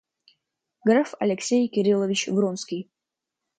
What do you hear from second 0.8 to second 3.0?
Граф Алексей Кириллович Вронский.